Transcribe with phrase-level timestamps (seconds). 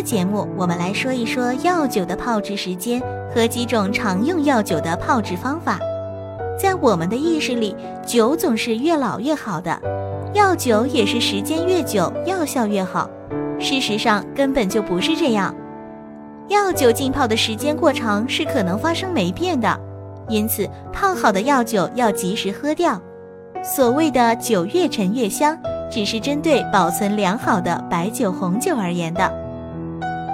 [0.00, 3.02] 的节目，我们来说一说药酒的泡制时间
[3.34, 5.78] 和几种常用药酒的泡制方法。
[6.58, 9.78] 在我们的意识里，酒总是越老越好的，
[10.32, 13.10] 药酒也是时间越久药效越好。
[13.58, 15.54] 事实上，根本就不是这样。
[16.48, 19.78] 药酒浸泡的时间过长是可能发生霉变的，
[20.30, 22.98] 因此泡好的药酒要及时喝掉。
[23.62, 25.58] 所谓的“酒越陈越香”，
[25.92, 29.39] 只是针对保存良好的白酒、红酒而言的。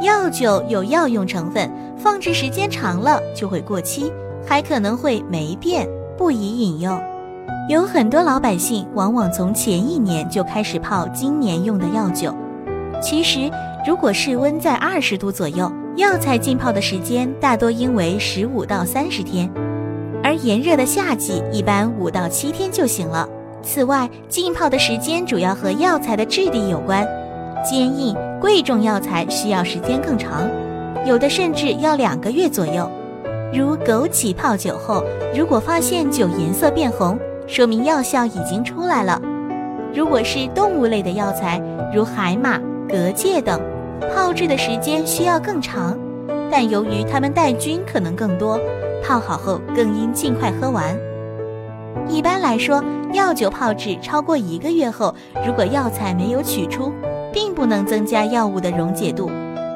[0.02, 4.12] 药酒有药用成分，放置时间长了就会过期，
[4.46, 5.88] 还可能会霉变，
[6.18, 7.00] 不宜饮用。
[7.68, 12.34] 有很多老百姓往往从前一年就开始泡今年用的药酒。
[13.00, 13.50] 其实，
[13.86, 19.50] 如果室温在二十度左右，药材浸泡的时间大多应为十五到三十天，
[20.22, 23.28] 而炎热的夏季一般五到七天就行了。
[23.62, 27.06] 此外，浸泡的时间主要和药材的质地有关。
[27.68, 30.48] 坚硬、贵重药材需要时间更长，
[31.04, 32.88] 有的甚至要两个月左右。
[33.52, 35.02] 如枸杞泡酒后，
[35.36, 39.20] 如果发现酒颜色变红，说明药效已经出来了。
[39.92, 41.60] 如果是动物类的药材，
[41.92, 42.52] 如海马、
[42.88, 43.60] 蛤蚧等，
[44.14, 45.98] 泡制的时间需要更长，
[46.48, 48.60] 但由于它们带菌可能更多，
[49.02, 50.96] 泡好后更应尽快喝完。
[52.08, 52.80] 一般来说，
[53.12, 55.12] 药酒泡制超过一个月后，
[55.44, 56.92] 如果药材没有取出，
[57.36, 59.30] 并不能增加药物的溶解度，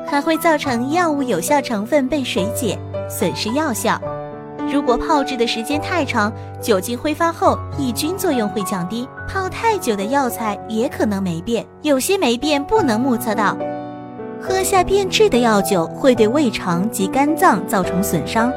[0.06, 4.00] 还会造成药物有效成分被水解，损失药效。
[4.72, 13.54] 如果泡制的时间太长，酒精挥发后抑菌作用会降低，泡太久的药材也可能霉变，有些霉变不能目测到。
[14.40, 18.50] 喝下变质的药酒会对胃肠及肝脏造成损伤。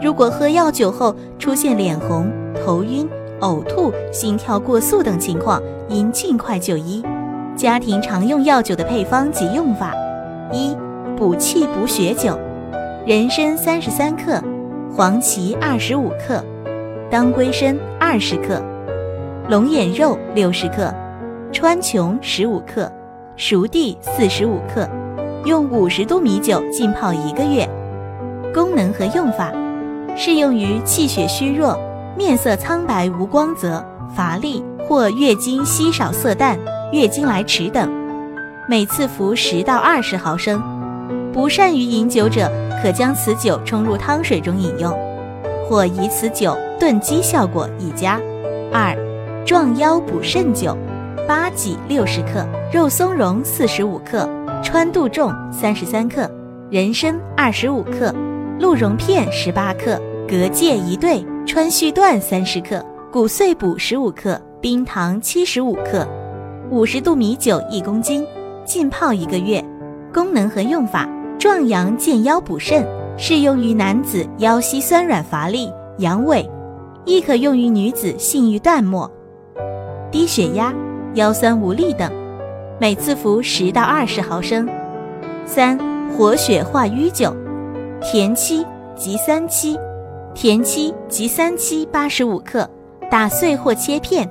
[0.00, 2.30] 如果喝药酒后出现脸红、
[2.64, 3.08] 头晕、
[3.40, 7.04] 呕吐、心跳过速等情况，应尽快就医。
[7.58, 9.92] 家庭常用药酒的配方及用法：
[10.52, 10.76] 一、
[11.16, 12.38] 补气补血酒，
[13.04, 14.40] 人参三十三克，
[14.94, 16.40] 黄芪二十五克，
[17.10, 18.62] 当归参二十克，
[19.48, 20.94] 龙眼肉六十克，
[21.50, 22.90] 川穹十五克，
[23.34, 24.88] 熟地四十五克，
[25.44, 27.68] 用五十度米酒浸泡一个月。
[28.54, 29.52] 功能和用法：
[30.14, 31.76] 适用于气血虚弱、
[32.16, 36.56] 面色苍白无光泽、乏力或月经稀少色淡。
[36.90, 37.90] 月经来迟等，
[38.66, 40.62] 每次服十到二十毫升。
[41.34, 42.50] 不善于饮酒者，
[42.82, 44.90] 可将此酒冲入汤水中饮用，
[45.68, 48.18] 或以此酒炖鸡，效果亦佳。
[48.72, 48.96] 二、
[49.44, 50.74] 壮腰补肾酒，
[51.26, 54.26] 八戟六十克，肉松茸四十五克，
[54.62, 56.28] 川杜仲三十三克，
[56.70, 58.14] 人参二十五克，
[58.58, 62.82] 鹿茸片十八克，蛤蚧一对，川续断三十克，
[63.12, 66.08] 骨碎补十五克，冰糖七十五克。
[66.70, 68.26] 五十度米酒一公斤，
[68.62, 69.64] 浸泡一个月。
[70.12, 71.08] 功能和用法：
[71.38, 72.86] 壮阳健腰补肾，
[73.16, 76.46] 适用于男子腰膝酸软乏力、阳痿，
[77.06, 79.10] 亦可用于女子性欲淡漠、
[80.10, 80.74] 低血压、
[81.14, 82.12] 腰酸无力等。
[82.78, 84.68] 每次服十到二十毫升。
[85.46, 85.78] 三、
[86.10, 87.34] 活血化瘀酒，
[88.02, 88.64] 田七
[88.94, 89.78] 及三七，
[90.34, 92.68] 田七及三七八十五克，
[93.10, 94.28] 打碎或切片，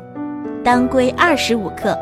[0.63, 1.97] 当归二十五克。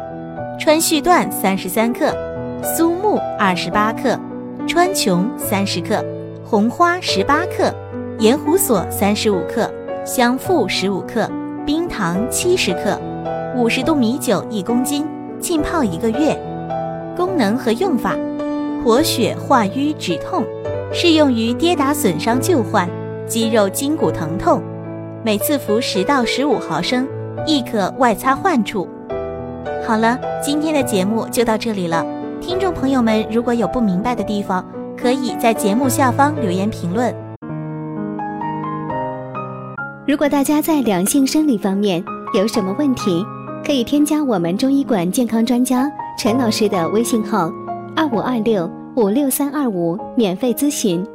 [0.57, 2.15] 川续断三十三克，
[2.63, 4.17] 苏木二十八克，
[4.65, 6.03] 川穹三十克，
[6.43, 7.73] 红花十八克，
[8.19, 9.69] 盐胡索三十五克，
[10.05, 11.29] 香附十五克，
[11.65, 12.99] 冰糖七十克，
[13.55, 15.05] 五十度米酒一公斤，
[15.39, 16.35] 浸泡一个月。
[17.15, 18.15] 功能和用法：
[18.83, 20.43] 活血化瘀止痛，
[20.93, 22.89] 适用于跌打损伤旧患、
[23.27, 24.61] 肌肉筋骨疼痛。
[25.23, 27.07] 每次服十到十五毫升，
[27.45, 28.87] 亦可外擦患处。
[29.87, 32.03] 好了，今天的节目就到这里了。
[32.41, 34.65] 听众朋友们，如果有不明白的地方，
[34.97, 37.13] 可以在节目下方留言评论。
[40.07, 42.03] 如果大家在两性生理方面
[42.33, 43.23] 有什么问题，
[43.63, 45.87] 可以添加我们中医馆健康专家
[46.17, 47.51] 陈老师的微信号：
[47.95, 51.05] 二五二六五六三二五，免费咨询。